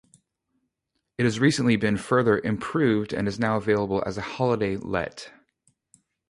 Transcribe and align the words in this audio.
It 1.19 1.25
has 1.25 1.39
recently 1.39 1.75
been 1.75 1.95
further 1.95 2.39
improved 2.39 3.13
and 3.13 3.27
is 3.27 3.37
now 3.39 3.57
available 3.57 4.01
as 4.03 4.17
a 4.17 4.21
holiday 4.21 4.75
let. 4.75 5.31